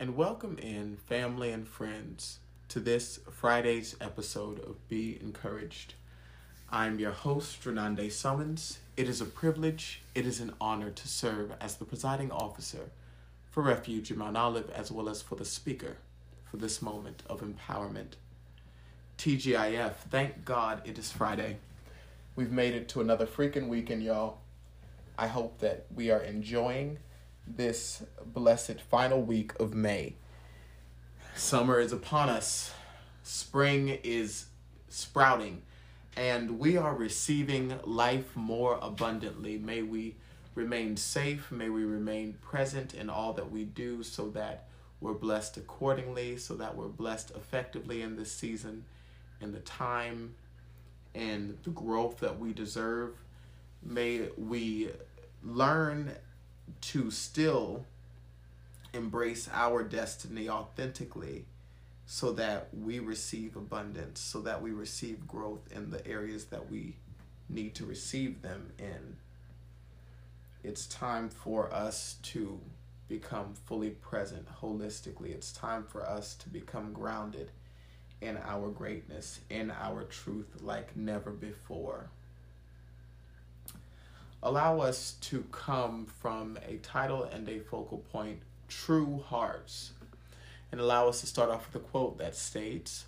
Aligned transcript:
And 0.00 0.14
welcome 0.14 0.58
in, 0.58 0.96
family 1.08 1.50
and 1.50 1.66
friends, 1.66 2.38
to 2.68 2.78
this 2.78 3.18
Friday's 3.32 3.96
episode 4.00 4.60
of 4.60 4.88
Be 4.88 5.18
Encouraged. 5.20 5.94
I'm 6.70 7.00
your 7.00 7.10
host, 7.10 7.60
Renande 7.64 8.12
Summons. 8.12 8.78
It 8.96 9.08
is 9.08 9.20
a 9.20 9.24
privilege, 9.24 10.02
it 10.14 10.24
is 10.24 10.38
an 10.38 10.54
honor 10.60 10.90
to 10.90 11.08
serve 11.08 11.52
as 11.60 11.74
the 11.74 11.84
presiding 11.84 12.30
officer 12.30 12.90
for 13.50 13.64
Refuge 13.64 14.12
in 14.12 14.18
Mount 14.18 14.36
Olive 14.36 14.70
as 14.70 14.92
well 14.92 15.08
as 15.08 15.20
for 15.20 15.34
the 15.34 15.44
speaker 15.44 15.96
for 16.48 16.58
this 16.58 16.80
moment 16.80 17.24
of 17.28 17.40
empowerment. 17.40 18.12
TGIF, 19.18 19.94
thank 20.10 20.44
God 20.44 20.80
it 20.84 20.96
is 20.96 21.10
Friday. 21.10 21.56
We've 22.36 22.52
made 22.52 22.76
it 22.76 22.88
to 22.90 23.00
another 23.00 23.26
freaking 23.26 23.66
weekend, 23.66 24.04
y'all. 24.04 24.38
I 25.18 25.26
hope 25.26 25.58
that 25.58 25.86
we 25.92 26.12
are 26.12 26.20
enjoying 26.20 26.98
this 27.56 28.02
blessed 28.24 28.80
final 28.80 29.22
week 29.22 29.52
of 29.60 29.74
May. 29.74 30.14
Summer 31.34 31.80
is 31.80 31.92
upon 31.92 32.28
us, 32.28 32.72
spring 33.22 33.88
is 34.02 34.46
sprouting, 34.88 35.62
and 36.16 36.58
we 36.58 36.76
are 36.76 36.94
receiving 36.94 37.78
life 37.84 38.34
more 38.34 38.78
abundantly. 38.82 39.56
May 39.56 39.82
we 39.82 40.16
remain 40.54 40.96
safe, 40.96 41.50
may 41.52 41.68
we 41.68 41.84
remain 41.84 42.34
present 42.42 42.94
in 42.94 43.08
all 43.08 43.32
that 43.34 43.50
we 43.50 43.64
do 43.64 44.02
so 44.02 44.28
that 44.30 44.66
we're 45.00 45.14
blessed 45.14 45.56
accordingly, 45.56 46.36
so 46.36 46.54
that 46.54 46.76
we're 46.76 46.88
blessed 46.88 47.30
effectively 47.30 48.02
in 48.02 48.16
this 48.16 48.32
season, 48.32 48.84
in 49.40 49.52
the 49.52 49.60
time 49.60 50.34
and 51.14 51.56
the 51.62 51.70
growth 51.70 52.18
that 52.18 52.38
we 52.38 52.52
deserve. 52.52 53.14
May 53.82 54.28
we 54.36 54.90
learn 55.44 56.12
to 56.80 57.10
still 57.10 57.84
embrace 58.92 59.48
our 59.52 59.82
destiny 59.82 60.48
authentically 60.48 61.44
so 62.06 62.32
that 62.32 62.68
we 62.72 62.98
receive 62.98 63.54
abundance, 63.54 64.20
so 64.20 64.40
that 64.40 64.62
we 64.62 64.70
receive 64.70 65.26
growth 65.26 65.70
in 65.70 65.90
the 65.90 66.06
areas 66.06 66.46
that 66.46 66.70
we 66.70 66.96
need 67.48 67.74
to 67.74 67.84
receive 67.84 68.40
them 68.42 68.72
in. 68.78 69.16
It's 70.64 70.86
time 70.86 71.28
for 71.28 71.72
us 71.72 72.16
to 72.22 72.60
become 73.08 73.54
fully 73.66 73.90
present 73.90 74.46
holistically. 74.60 75.30
It's 75.30 75.52
time 75.52 75.84
for 75.84 76.04
us 76.04 76.34
to 76.36 76.48
become 76.48 76.92
grounded 76.92 77.50
in 78.20 78.38
our 78.38 78.68
greatness, 78.68 79.40
in 79.48 79.70
our 79.70 80.02
truth 80.04 80.56
like 80.60 80.96
never 80.96 81.30
before 81.30 82.10
allow 84.42 84.80
us 84.80 85.16
to 85.20 85.44
come 85.50 86.06
from 86.06 86.58
a 86.66 86.76
title 86.76 87.24
and 87.24 87.48
a 87.48 87.58
focal 87.58 87.98
point, 88.12 88.40
True 88.68 89.24
Hearts, 89.26 89.92
and 90.70 90.80
allow 90.80 91.08
us 91.08 91.20
to 91.20 91.26
start 91.26 91.50
off 91.50 91.66
with 91.66 91.82
a 91.82 91.84
quote 91.84 92.18
that 92.18 92.36
states 92.36 93.06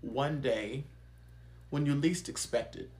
One 0.00 0.40
day, 0.40 0.84
when 1.70 1.86
you 1.86 1.94
least 1.94 2.28
expect 2.28 2.76
it, 2.76 2.90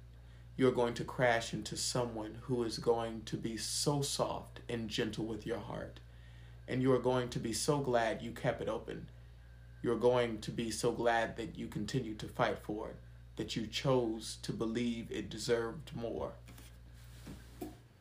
you're 0.56 0.72
going 0.72 0.94
to 0.94 1.04
crash 1.04 1.52
into 1.52 1.76
someone 1.76 2.38
who 2.42 2.62
is 2.62 2.78
going 2.78 3.22
to 3.24 3.36
be 3.36 3.56
so 3.56 4.00
soft 4.02 4.60
and 4.68 4.88
gentle 4.88 5.24
with 5.24 5.46
your 5.46 5.58
heart. 5.58 6.00
And 6.68 6.80
you 6.80 6.92
are 6.92 7.00
going 7.00 7.28
to 7.30 7.38
be 7.38 7.52
so 7.52 7.78
glad 7.78 8.22
you 8.22 8.30
kept 8.30 8.62
it 8.62 8.68
open. 8.68 9.08
You're 9.82 9.96
going 9.96 10.40
to 10.42 10.50
be 10.50 10.70
so 10.70 10.92
glad 10.92 11.36
that 11.36 11.58
you 11.58 11.66
continued 11.66 12.18
to 12.20 12.28
fight 12.28 12.58
for 12.62 12.90
it, 12.90 12.96
that 13.36 13.56
you 13.56 13.66
chose 13.66 14.38
to 14.42 14.52
believe 14.52 15.10
it 15.10 15.28
deserved 15.28 15.94
more 15.94 16.32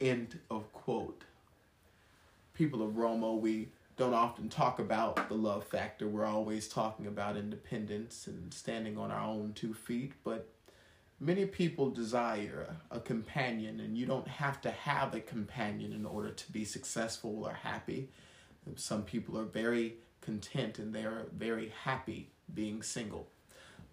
End 0.01 0.39
of 0.49 0.73
quote. 0.73 1.25
People 2.55 2.81
of 2.81 2.93
Romo, 2.93 3.39
we 3.39 3.69
don't 3.97 4.15
often 4.15 4.49
talk 4.49 4.79
about 4.79 5.29
the 5.29 5.35
love 5.35 5.63
factor. 5.63 6.07
We're 6.07 6.25
always 6.25 6.67
talking 6.67 7.05
about 7.05 7.37
independence 7.37 8.25
and 8.25 8.51
standing 8.51 8.97
on 8.97 9.11
our 9.11 9.21
own 9.21 9.53
two 9.53 9.75
feet, 9.75 10.13
but 10.23 10.49
many 11.19 11.45
people 11.45 11.91
desire 11.91 12.77
a 12.89 12.99
companion, 12.99 13.79
and 13.79 13.95
you 13.95 14.07
don't 14.07 14.27
have 14.27 14.59
to 14.61 14.71
have 14.71 15.13
a 15.13 15.19
companion 15.19 15.93
in 15.93 16.07
order 16.07 16.31
to 16.31 16.51
be 16.51 16.65
successful 16.65 17.43
or 17.45 17.53
happy. 17.53 18.09
Some 18.75 19.03
people 19.03 19.37
are 19.37 19.45
very 19.45 19.97
content 20.21 20.79
and 20.79 20.95
they 20.95 21.03
are 21.03 21.27
very 21.37 21.71
happy 21.83 22.31
being 22.55 22.81
single. 22.81 23.27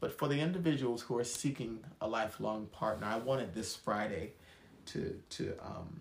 But 0.00 0.16
for 0.16 0.26
the 0.26 0.40
individuals 0.40 1.02
who 1.02 1.18
are 1.18 1.24
seeking 1.24 1.80
a 2.00 2.08
lifelong 2.08 2.66
partner, 2.66 3.06
I 3.08 3.18
wanted 3.18 3.54
this 3.54 3.76
Friday 3.76 4.32
to 4.88 5.20
to 5.30 5.54
um, 5.62 6.00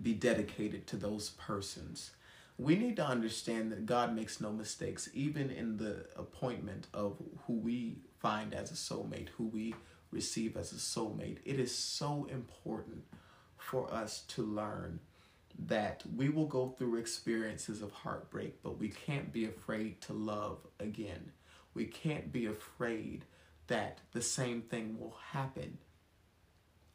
be 0.00 0.12
dedicated 0.14 0.86
to 0.88 0.96
those 0.96 1.30
persons. 1.30 2.12
We 2.56 2.76
need 2.76 2.96
to 2.96 3.06
understand 3.06 3.70
that 3.70 3.86
God 3.86 4.14
makes 4.14 4.40
no 4.40 4.52
mistakes, 4.52 5.08
even 5.14 5.50
in 5.50 5.76
the 5.76 6.06
appointment 6.16 6.88
of 6.92 7.16
who 7.46 7.52
we 7.54 7.98
find 8.18 8.52
as 8.52 8.72
a 8.72 8.74
soulmate, 8.74 9.28
who 9.36 9.46
we 9.46 9.74
receive 10.10 10.56
as 10.56 10.72
a 10.72 10.76
soulmate. 10.76 11.38
It 11.44 11.60
is 11.60 11.72
so 11.72 12.26
important 12.30 13.04
for 13.56 13.92
us 13.94 14.22
to 14.28 14.42
learn 14.42 14.98
that 15.66 16.02
we 16.16 16.28
will 16.28 16.46
go 16.46 16.68
through 16.68 16.96
experiences 16.96 17.82
of 17.82 17.92
heartbreak, 17.92 18.62
but 18.62 18.78
we 18.78 18.88
can't 18.88 19.32
be 19.32 19.44
afraid 19.44 20.00
to 20.02 20.12
love 20.12 20.58
again. 20.80 21.32
We 21.74 21.84
can't 21.84 22.32
be 22.32 22.46
afraid 22.46 23.24
that 23.68 23.98
the 24.12 24.22
same 24.22 24.62
thing 24.62 24.98
will 24.98 25.16
happen 25.32 25.78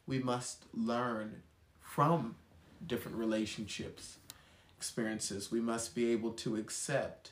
we 0.06 0.18
must 0.18 0.64
learn 0.72 1.42
from 1.80 2.36
different 2.86 3.16
relationships, 3.16 4.18
experiences. 4.76 5.50
We 5.50 5.60
must 5.60 5.94
be 5.94 6.12
able 6.12 6.32
to 6.32 6.56
accept 6.56 7.30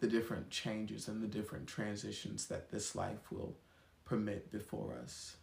the 0.00 0.06
different 0.06 0.50
changes 0.50 1.08
and 1.08 1.22
the 1.22 1.26
different 1.26 1.66
transitions 1.66 2.46
that 2.46 2.70
this 2.70 2.94
life 2.94 3.30
will 3.30 3.56
permit 4.04 4.50
before 4.50 4.98
us. 5.02 5.36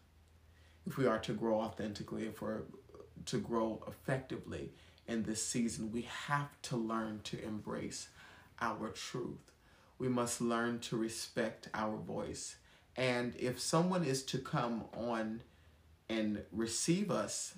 If 0.86 0.98
we 0.98 1.06
are 1.06 1.20
to 1.20 1.34
grow 1.34 1.62
authentically, 1.62 2.26
if 2.28 2.42
we're 2.42 2.64
to 3.26 3.40
grow 3.40 3.84
effectively 3.88 4.72
in 5.08 5.24
this 5.24 5.44
season, 5.44 5.92
we 5.92 6.08
have 6.28 6.50
to 6.64 6.78
learn 6.78 7.22
to 7.26 7.44
embrace 7.44 8.10
our 8.62 8.90
truth. 8.90 9.52
We 10.00 10.10
must 10.10 10.42
learn 10.42 10.80
to 10.80 10.98
respect 10.98 11.70
our 11.74 11.98
voice. 11.98 12.58
And 12.96 13.36
if 13.38 13.60
someone 13.60 14.04
is 14.04 14.24
to 14.24 14.38
come 14.38 14.86
on 14.96 15.42
and 16.10 16.44
receive 16.52 17.12
us. 17.12 17.56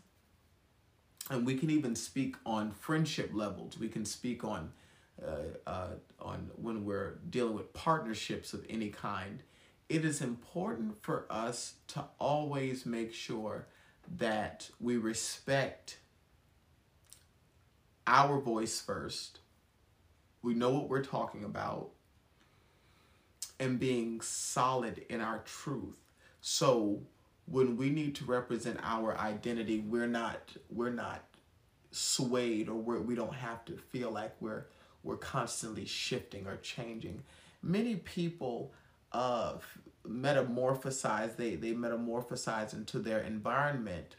And 1.30 1.46
we 1.46 1.56
can 1.56 1.70
even 1.70 1.96
speak 1.96 2.36
on 2.46 2.72
friendship 2.72 3.32
levels. 3.34 3.78
We 3.78 3.88
can 3.88 4.06
speak 4.06 4.44
on 4.44 4.72
uh, 5.26 5.70
uh, 5.70 5.88
on 6.20 6.50
when 6.56 6.86
we're 6.86 7.20
dealing 7.30 7.54
with 7.54 7.74
partnerships 7.74 8.54
of 8.54 8.66
any 8.70 8.90
kind. 8.90 9.44
It 9.90 10.06
is 10.06 10.22
important 10.22 11.02
for 11.04 11.26
us 11.30 11.74
to 11.90 12.06
always 12.20 12.86
make 12.86 13.14
sure 13.14 13.68
that 14.18 14.70
we 14.80 14.98
respect 14.98 15.98
our 18.08 18.40
voice 18.40 18.82
first. 18.82 19.40
We 20.42 20.54
know 20.54 20.72
what 20.72 20.90
we're 20.90 21.04
talking 21.04 21.44
about 21.44 21.90
and 23.60 23.78
being 23.80 24.22
solid 24.22 25.06
in 25.10 25.22
our 25.22 25.40
truth. 25.40 25.98
So 26.40 27.02
when 27.50 27.78
we 27.78 27.90
need 27.90 28.16
to 28.16 28.26
represent 28.26 28.80
our 28.84 29.18
identity, 29.18 29.80
we're 29.80 30.08
not 30.08 30.52
we're 30.70 30.92
not 30.92 31.24
swayed 31.92 32.70
or 32.70 32.76
we're, 32.76 33.00
we 33.00 33.16
don't 33.16 33.34
have 33.34 33.66
to 33.66 33.78
feel 33.78 34.12
like 34.12 34.36
we're 34.40 34.68
we're 35.04 35.18
constantly 35.18 35.86
shifting 35.86 36.46
or 36.48 36.58
changing. 36.58 37.24
Many 37.62 37.96
people 37.96 38.74
uh, 39.12 39.54
metamorphosize, 40.08 41.36
they, 41.36 41.56
they 41.56 41.74
metamorphosize 41.74 42.74
into 42.74 43.00
their 43.00 43.20
environment 43.20 44.16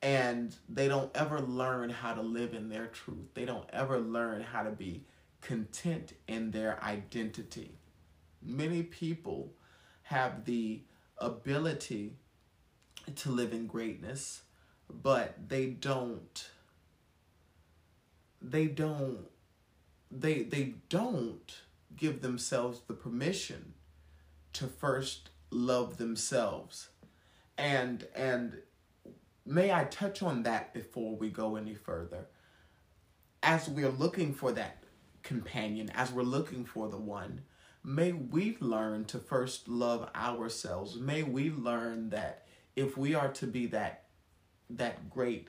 and 0.00 0.56
they 0.68 0.88
don't 0.88 1.14
ever 1.14 1.40
learn 1.40 1.90
how 1.90 2.14
to 2.14 2.22
live 2.22 2.54
in 2.54 2.68
their 2.68 2.86
truth. 2.86 3.34
They 3.34 3.44
don't 3.44 3.68
ever 3.72 4.00
learn 4.00 4.42
how 4.42 4.62
to 4.64 4.70
be 4.70 5.04
content 5.40 6.14
in 6.26 6.50
their 6.50 6.82
identity. 6.82 7.78
Many 8.42 8.82
people 8.82 9.52
have 10.02 10.44
the 10.44 10.82
ability 11.18 12.16
to 13.16 13.30
live 13.30 13.52
in 13.52 13.66
greatness, 13.66 14.42
but 14.88 15.48
they 15.48 15.66
don't 15.66 16.50
they 18.40 18.66
don't 18.66 19.26
they 20.10 20.42
they 20.42 20.74
don't 20.88 21.60
give 21.96 22.22
themselves 22.22 22.80
the 22.86 22.94
permission 22.94 23.74
to 24.52 24.66
first 24.66 25.30
love 25.50 25.96
themselves. 25.96 26.88
And 27.56 28.06
and 28.14 28.58
may 29.46 29.72
I 29.72 29.84
touch 29.84 30.22
on 30.22 30.42
that 30.42 30.74
before 30.74 31.16
we 31.16 31.30
go 31.30 31.56
any 31.56 31.74
further. 31.74 32.26
As 33.42 33.68
we're 33.68 33.88
looking 33.88 34.34
for 34.34 34.52
that 34.52 34.84
companion, 35.22 35.90
as 35.90 36.12
we're 36.12 36.22
looking 36.22 36.64
for 36.64 36.88
the 36.88 36.98
one, 36.98 37.42
may 37.84 38.12
we 38.12 38.56
learn 38.60 39.04
to 39.06 39.18
first 39.18 39.68
love 39.68 40.08
ourselves. 40.14 40.96
May 40.96 41.22
we 41.22 41.50
learn 41.50 42.10
that 42.10 42.46
if 42.76 42.96
we 42.96 43.14
are 43.14 43.28
to 43.28 43.46
be 43.46 43.66
that 43.66 44.04
that 44.70 45.10
great 45.10 45.48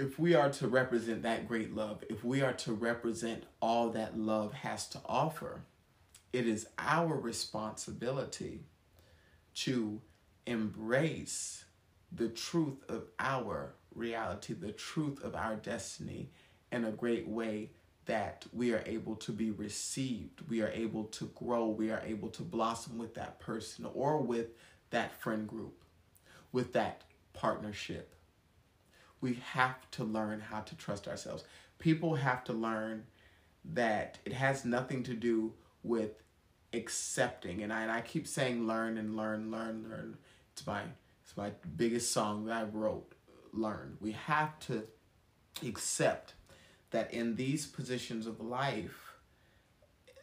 if 0.00 0.18
we 0.18 0.34
are 0.34 0.48
to 0.50 0.66
represent 0.66 1.22
that 1.22 1.46
great 1.46 1.74
love, 1.74 2.02
if 2.08 2.24
we 2.24 2.40
are 2.40 2.54
to 2.54 2.72
represent 2.72 3.44
all 3.60 3.90
that 3.90 4.18
love 4.18 4.54
has 4.54 4.88
to 4.88 5.00
offer, 5.04 5.62
it 6.32 6.46
is 6.46 6.66
our 6.78 7.14
responsibility 7.14 8.64
to 9.54 10.00
embrace 10.46 11.64
the 12.12 12.28
truth 12.28 12.78
of 12.88 13.04
our 13.18 13.74
reality, 13.94 14.54
the 14.54 14.72
truth 14.72 15.22
of 15.22 15.34
our 15.34 15.56
destiny 15.56 16.30
in 16.72 16.84
a 16.84 16.92
great 16.92 17.28
way 17.28 17.70
that 18.10 18.44
we 18.52 18.72
are 18.72 18.82
able 18.86 19.16
to 19.16 19.32
be 19.32 19.50
received, 19.50 20.42
we 20.48 20.62
are 20.62 20.70
able 20.70 21.04
to 21.04 21.26
grow, 21.34 21.66
we 21.66 21.90
are 21.90 22.02
able 22.04 22.28
to 22.28 22.42
blossom 22.42 22.98
with 22.98 23.14
that 23.14 23.40
person 23.40 23.86
or 23.94 24.18
with 24.18 24.48
that 24.90 25.12
friend 25.20 25.48
group, 25.48 25.82
with 26.52 26.72
that 26.72 27.02
partnership 27.32 28.14
we 29.20 29.38
have 29.52 29.90
to 29.92 30.04
learn 30.04 30.40
how 30.40 30.60
to 30.60 30.74
trust 30.76 31.06
ourselves. 31.06 31.44
People 31.78 32.14
have 32.14 32.44
to 32.44 32.52
learn 32.52 33.04
that 33.64 34.18
it 34.24 34.32
has 34.32 34.64
nothing 34.64 35.02
to 35.04 35.14
do 35.14 35.52
with 35.82 36.22
accepting. 36.72 37.62
And 37.62 37.72
I, 37.72 37.82
and 37.82 37.90
I 37.90 38.00
keep 38.00 38.26
saying 38.26 38.66
learn 38.66 38.96
and 38.96 39.16
learn, 39.16 39.50
learn, 39.50 39.86
learn. 39.88 40.16
It's 40.52 40.66
my 40.66 40.82
it's 41.24 41.36
my 41.36 41.52
biggest 41.76 42.12
song 42.12 42.46
that 42.46 42.56
I 42.56 42.64
wrote, 42.64 43.12
learn. 43.52 43.96
We 44.00 44.12
have 44.12 44.58
to 44.60 44.84
accept 45.64 46.34
that 46.90 47.12
in 47.12 47.36
these 47.36 47.66
positions 47.66 48.26
of 48.26 48.40
life, 48.40 49.14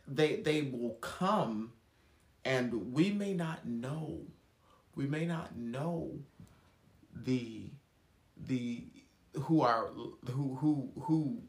they 0.07 0.37
they 0.37 0.61
will 0.61 0.95
come 1.01 1.73
and 2.45 2.93
we 2.93 3.11
may 3.11 3.33
not 3.33 3.67
know. 3.67 4.21
We 4.95 5.05
may 5.05 5.25
not 5.25 5.57
know 5.57 6.19
the 7.13 7.69
the 8.37 8.85
who 9.33 9.61
our 9.61 9.89
who 10.31 10.55
who 10.55 10.91
who 11.01 11.41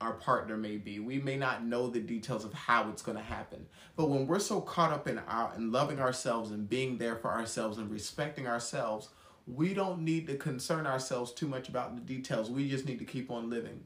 our 0.00 0.12
partner 0.12 0.56
may 0.56 0.76
be. 0.76 1.00
We 1.00 1.18
may 1.18 1.36
not 1.36 1.64
know 1.64 1.88
the 1.88 2.00
details 2.00 2.44
of 2.44 2.52
how 2.52 2.90
it's 2.90 3.02
going 3.02 3.16
to 3.16 3.24
happen. 3.24 3.66
But 3.96 4.10
when 4.10 4.26
we're 4.26 4.38
so 4.38 4.60
caught 4.60 4.92
up 4.92 5.08
in 5.08 5.18
our 5.18 5.52
in 5.56 5.72
loving 5.72 5.98
ourselves 5.98 6.50
and 6.50 6.68
being 6.68 6.98
there 6.98 7.16
for 7.16 7.32
ourselves 7.32 7.78
and 7.78 7.90
respecting 7.90 8.46
ourselves, 8.46 9.08
we 9.46 9.74
don't 9.74 10.00
need 10.00 10.26
to 10.28 10.36
concern 10.36 10.86
ourselves 10.86 11.32
too 11.32 11.48
much 11.48 11.68
about 11.68 11.96
the 11.96 12.02
details. 12.02 12.50
We 12.50 12.68
just 12.68 12.86
need 12.86 12.98
to 13.00 13.04
keep 13.04 13.30
on 13.30 13.50
living. 13.50 13.84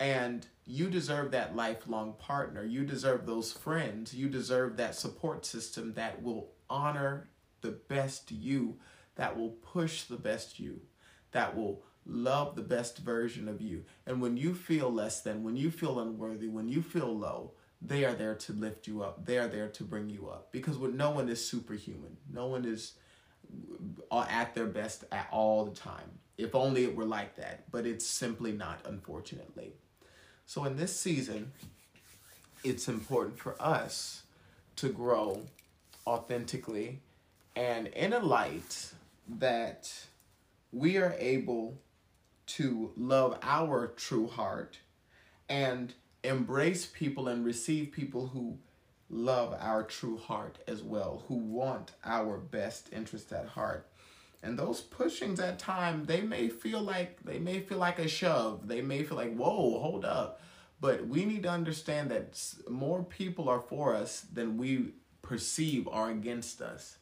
And 0.00 0.46
you 0.66 0.90
deserve 0.90 1.30
that 1.30 1.54
lifelong 1.54 2.14
partner. 2.18 2.64
You 2.64 2.84
deserve 2.84 3.26
those 3.26 3.52
friends. 3.52 4.12
You 4.14 4.28
deserve 4.28 4.76
that 4.78 4.96
support 4.96 5.46
system 5.46 5.92
that 5.94 6.22
will 6.22 6.48
honor 6.68 7.28
the 7.60 7.70
best 7.70 8.32
you, 8.32 8.78
that 9.14 9.36
will 9.36 9.50
push 9.50 10.04
the 10.04 10.16
best 10.16 10.58
you 10.58 10.80
that 11.32 11.56
will 11.56 11.82
love 12.06 12.56
the 12.56 12.62
best 12.62 12.98
version 12.98 13.48
of 13.48 13.60
you. 13.60 13.84
And 14.06 14.20
when 14.20 14.36
you 14.36 14.54
feel 14.54 14.92
less 14.92 15.20
than, 15.20 15.44
when 15.44 15.56
you 15.56 15.70
feel 15.70 16.00
unworthy, 16.00 16.48
when 16.48 16.68
you 16.68 16.82
feel 16.82 17.16
low, 17.16 17.52
they 17.82 18.04
are 18.04 18.14
there 18.14 18.34
to 18.34 18.52
lift 18.52 18.86
you 18.86 19.02
up. 19.02 19.24
They 19.24 19.38
are 19.38 19.48
there 19.48 19.68
to 19.68 19.84
bring 19.84 20.10
you 20.10 20.28
up. 20.28 20.52
Because 20.52 20.78
no 20.78 21.10
one 21.10 21.28
is 21.28 21.44
superhuman. 21.44 22.16
No 22.30 22.46
one 22.46 22.64
is 22.64 22.94
uh, 24.10 24.26
at 24.28 24.54
their 24.54 24.66
best 24.66 25.04
at 25.12 25.28
all 25.30 25.64
the 25.64 25.74
time. 25.74 26.10
If 26.36 26.54
only 26.54 26.84
it 26.84 26.96
were 26.96 27.04
like 27.04 27.36
that. 27.36 27.70
But 27.70 27.86
it's 27.86 28.06
simply 28.06 28.52
not, 28.52 28.80
unfortunately. 28.84 29.74
So 30.50 30.64
in 30.64 30.76
this 30.76 30.98
season, 30.98 31.52
it's 32.64 32.88
important 32.88 33.38
for 33.38 33.54
us 33.62 34.24
to 34.74 34.88
grow 34.88 35.42
authentically 36.08 36.98
and 37.54 37.86
in 37.86 38.12
a 38.12 38.18
light 38.18 38.90
that 39.38 39.92
we 40.72 40.96
are 40.96 41.14
able 41.20 41.78
to 42.46 42.90
love 42.96 43.38
our 43.42 43.92
true 43.96 44.26
heart 44.26 44.80
and 45.48 45.94
embrace 46.24 46.84
people 46.84 47.28
and 47.28 47.44
receive 47.44 47.92
people 47.92 48.26
who 48.26 48.58
love 49.08 49.56
our 49.60 49.84
true 49.84 50.18
heart 50.18 50.58
as 50.66 50.82
well, 50.82 51.22
who 51.28 51.36
want 51.36 51.92
our 52.04 52.38
best 52.38 52.88
interest 52.92 53.32
at 53.32 53.46
heart. 53.46 53.86
And 54.42 54.58
those 54.58 54.80
pushings 54.80 55.38
at 55.38 55.58
time, 55.58 56.06
they 56.06 56.22
may 56.22 56.48
feel 56.48 56.80
like 56.80 57.22
they 57.24 57.38
may 57.38 57.60
feel 57.60 57.78
like 57.78 57.98
a 57.98 58.08
shove. 58.08 58.68
They 58.68 58.80
may 58.80 59.04
feel 59.04 59.16
like, 59.16 59.34
"Whoa, 59.34 59.78
hold 59.80 60.04
up." 60.04 60.40
But 60.80 61.06
we 61.06 61.26
need 61.26 61.42
to 61.42 61.50
understand 61.50 62.10
that 62.10 62.42
more 62.68 63.04
people 63.04 63.48
are 63.50 63.60
for 63.60 63.94
us 63.94 64.22
than 64.22 64.56
we 64.56 64.94
perceive 65.20 65.86
are 65.88 66.10
against 66.10 66.62
us 66.62 66.96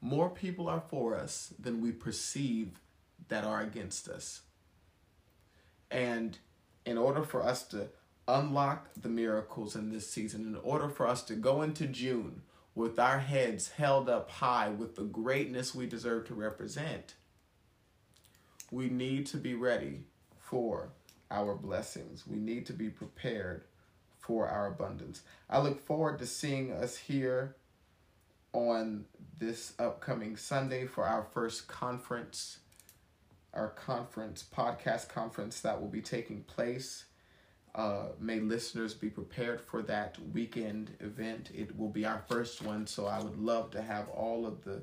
more 0.00 0.30
people 0.30 0.68
are 0.68 0.82
for 0.88 1.16
us 1.16 1.52
than 1.58 1.80
we 1.80 1.92
perceive 1.92 2.80
that 3.28 3.44
are 3.44 3.60
against 3.60 4.08
us. 4.08 4.42
And 5.90 6.38
in 6.84 6.98
order 6.98 7.22
for 7.22 7.42
us 7.42 7.64
to 7.68 7.88
unlock 8.26 8.88
the 8.94 9.08
miracles 9.08 9.74
in 9.74 9.90
this 9.90 10.08
season, 10.08 10.42
in 10.46 10.56
order 10.56 10.88
for 10.88 11.06
us 11.06 11.22
to 11.24 11.34
go 11.34 11.62
into 11.62 11.86
June 11.86 12.42
with 12.78 13.00
our 13.00 13.18
heads 13.18 13.70
held 13.70 14.08
up 14.08 14.30
high 14.30 14.68
with 14.68 14.94
the 14.94 15.02
greatness 15.02 15.74
we 15.74 15.84
deserve 15.84 16.24
to 16.24 16.32
represent, 16.32 17.16
we 18.70 18.88
need 18.88 19.26
to 19.26 19.36
be 19.36 19.52
ready 19.52 20.04
for 20.38 20.92
our 21.28 21.56
blessings. 21.56 22.24
We 22.24 22.38
need 22.38 22.66
to 22.66 22.72
be 22.72 22.88
prepared 22.88 23.64
for 24.20 24.46
our 24.46 24.68
abundance. 24.68 25.22
I 25.50 25.58
look 25.58 25.84
forward 25.84 26.20
to 26.20 26.26
seeing 26.26 26.70
us 26.70 26.96
here 26.96 27.56
on 28.52 29.06
this 29.40 29.72
upcoming 29.80 30.36
Sunday 30.36 30.86
for 30.86 31.04
our 31.04 31.26
first 31.34 31.66
conference, 31.66 32.60
our 33.54 33.70
conference, 33.70 34.44
podcast 34.56 35.08
conference 35.08 35.60
that 35.62 35.80
will 35.80 35.88
be 35.88 36.00
taking 36.00 36.44
place. 36.44 37.06
Uh, 37.78 38.08
may 38.18 38.40
listeners 38.40 38.92
be 38.92 39.08
prepared 39.08 39.60
for 39.60 39.82
that 39.82 40.18
weekend 40.32 40.90
event. 40.98 41.48
It 41.54 41.78
will 41.78 41.90
be 41.90 42.04
our 42.04 42.24
first 42.26 42.60
one, 42.60 42.88
so 42.88 43.06
I 43.06 43.20
would 43.20 43.38
love 43.38 43.70
to 43.70 43.80
have 43.80 44.08
all 44.08 44.46
of 44.46 44.64
the 44.64 44.82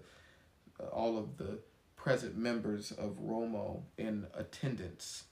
uh, 0.80 0.88
all 0.94 1.18
of 1.18 1.36
the 1.36 1.60
present 1.98 2.38
members 2.38 2.94
of 2.94 3.18
Romo 3.20 3.82
in 3.98 4.26
attendance. 4.34 5.26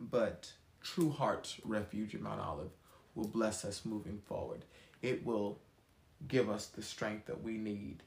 But 0.00 0.50
True 0.80 1.10
Hearts 1.10 1.60
Refuge 1.64 2.14
in 2.14 2.22
Mount 2.22 2.40
Olive 2.40 2.70
will 3.14 3.28
bless 3.28 3.62
us 3.66 3.84
moving 3.84 4.18
forward. 4.24 4.64
It 5.02 5.26
will 5.26 5.58
give 6.28 6.48
us 6.48 6.64
the 6.64 6.82
strength 6.82 7.26
that 7.26 7.42
we 7.42 7.58
need 7.58 8.04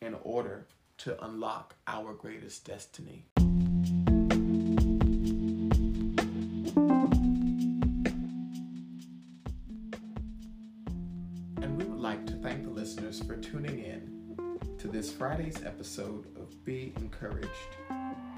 in 0.00 0.16
order 0.24 0.66
to 0.98 1.24
unlock 1.24 1.76
our 1.86 2.12
greatest 2.12 2.64
destiny. 2.64 3.26
To 14.88 14.96
this 14.96 15.12
Friday's 15.12 15.62
episode 15.64 16.26
of 16.36 16.64
Be 16.64 16.94
Encouraged. 16.96 17.76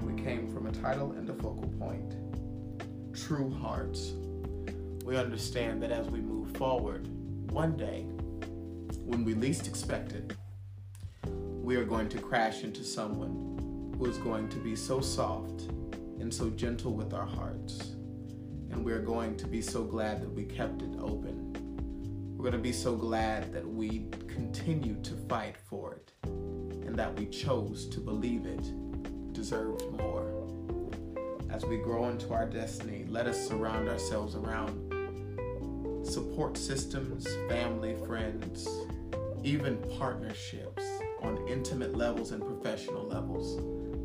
We 0.02 0.20
came 0.20 0.52
from 0.52 0.66
a 0.66 0.72
title 0.72 1.12
and 1.12 1.28
a 1.28 1.34
focal 1.34 1.72
point 1.78 2.16
True 3.14 3.50
Hearts. 3.50 4.14
We 5.04 5.16
understand 5.16 5.80
that 5.82 5.92
as 5.92 6.08
we 6.08 6.20
move 6.20 6.56
forward, 6.56 7.06
one 7.52 7.76
day 7.76 8.02
when 9.04 9.24
we 9.24 9.34
least 9.34 9.68
expect 9.68 10.12
it, 10.12 10.32
we 11.62 11.76
are 11.76 11.84
going 11.84 12.08
to 12.08 12.18
crash 12.18 12.64
into 12.64 12.82
someone 12.82 13.94
who 13.96 14.06
is 14.06 14.18
going 14.18 14.48
to 14.48 14.58
be 14.58 14.74
so 14.74 15.00
soft 15.00 15.62
and 16.18 16.34
so 16.34 16.50
gentle 16.50 16.94
with 16.94 17.12
our 17.14 17.26
hearts. 17.26 17.94
And 18.70 18.84
we're 18.84 19.02
going 19.02 19.36
to 19.36 19.46
be 19.46 19.62
so 19.62 19.84
glad 19.84 20.20
that 20.22 20.32
we 20.32 20.44
kept 20.44 20.82
it 20.82 20.96
open. 20.98 21.52
We're 22.36 22.50
going 22.50 22.52
to 22.52 22.58
be 22.58 22.72
so 22.72 22.96
glad 22.96 23.52
that 23.52 23.66
we 23.66 24.06
continue 24.26 25.00
to 25.02 25.14
fight 25.28 25.56
for 25.56 25.94
it 25.94 26.09
and 26.90 26.98
that 26.98 27.16
we 27.16 27.24
chose 27.26 27.86
to 27.86 28.00
believe 28.00 28.46
it 28.46 29.32
deserved 29.32 29.84
more. 29.92 30.26
As 31.48 31.64
we 31.64 31.76
grow 31.76 32.08
into 32.08 32.34
our 32.34 32.46
destiny, 32.46 33.04
let 33.08 33.28
us 33.28 33.46
surround 33.46 33.88
ourselves 33.88 34.34
around 34.34 34.74
support 36.04 36.56
systems, 36.56 37.28
family, 37.48 37.94
friends, 38.08 38.68
even 39.44 39.76
partnerships 40.00 40.82
on 41.22 41.46
intimate 41.46 41.96
levels 41.96 42.32
and 42.32 42.44
professional 42.44 43.06
levels 43.06 43.60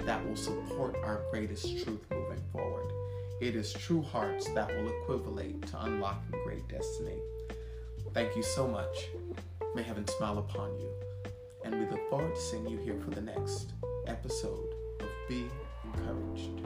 that 0.06 0.24
will 0.24 0.36
support 0.36 0.96
our 1.04 1.24
greatest 1.32 1.84
truth 1.84 2.06
moving 2.12 2.44
forward. 2.52 2.86
It 3.42 3.56
is 3.56 3.74
true 3.74 4.04
hearts 4.04 4.48
that 4.54 4.68
will 4.68 4.90
equivalent 5.02 5.66
to 5.70 5.86
unlocking 5.86 6.40
great 6.44 6.68
destiny. 6.68 7.18
Thank 8.14 8.36
you 8.36 8.44
so 8.44 8.68
much. 8.68 9.08
May 9.74 9.82
heaven 9.82 10.06
smile 10.08 10.38
upon 10.38 10.78
you. 10.78 10.95
Forward 12.16 12.36
to 12.36 12.42
seeing 12.42 12.70
you 12.70 12.78
here 12.78 12.98
for 13.04 13.10
the 13.12 13.20
next 13.20 13.74
episode 14.08 14.70
of 15.02 15.10
Be 15.28 15.50
Encouraged. 15.84 16.62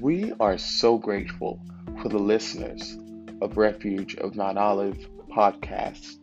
We 0.00 0.32
are 0.40 0.58
so 0.58 0.98
grateful 0.98 1.60
for 2.02 2.08
the 2.08 2.18
listeners 2.18 2.98
of 3.40 3.56
Refuge 3.56 4.16
of 4.16 4.34
Mount 4.34 4.58
Olive 4.58 5.08
podcast, 5.28 6.16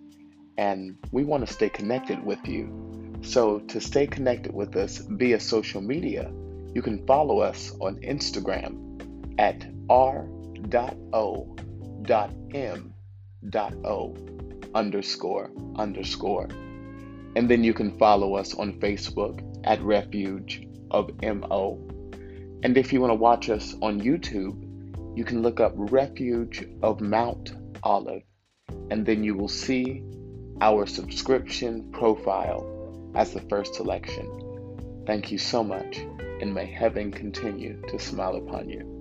and 0.57 0.97
we 1.13 1.23
want 1.23 1.47
to 1.47 1.53
stay 1.53 1.69
connected 1.69 2.21
with 2.21 2.45
you. 2.49 3.17
So, 3.21 3.59
to 3.59 3.79
stay 3.79 4.07
connected 4.07 4.53
with 4.53 4.75
us 4.75 4.97
via 4.97 5.39
social 5.39 5.79
media, 5.79 6.29
you 6.77 6.83
can 6.83 7.03
follow 7.07 7.39
us 7.39 7.73
on 7.81 7.95
Instagram 8.01 8.71
at 9.39 9.65
r.o.m.o 9.89 10.27
underscore 14.75 15.49
underscore. 15.75 16.47
And 17.35 17.49
then 17.49 17.63
you 17.63 17.73
can 17.73 17.97
follow 17.97 18.35
us 18.35 18.53
on 18.53 18.79
Facebook 18.79 19.41
at 19.63 19.81
Refuge 19.81 20.67
of 20.91 21.09
MO. 21.23 21.79
And 22.61 22.77
if 22.77 22.93
you 22.93 23.01
want 23.01 23.09
to 23.09 23.15
watch 23.15 23.49
us 23.49 23.73
on 23.81 23.99
YouTube, 23.99 25.17
you 25.17 25.23
can 25.23 25.41
look 25.41 25.59
up 25.59 25.73
Refuge 25.75 26.63
of 26.83 27.01
Mount 27.01 27.53
Olive, 27.81 28.21
and 28.91 29.03
then 29.03 29.23
you 29.23 29.33
will 29.33 29.47
see 29.47 30.03
our 30.61 30.85
subscription 30.85 31.91
profile 31.91 32.61
as 33.15 33.33
the 33.33 33.41
first 33.49 33.73
selection. 33.73 34.27
Thank 35.07 35.31
you 35.31 35.39
so 35.39 35.63
much, 35.63 36.01
and 36.41 36.53
may 36.53 36.65
heaven 36.65 37.11
continue 37.11 37.81
to 37.87 37.99
smile 37.99 38.35
upon 38.35 38.69
you. 38.69 38.97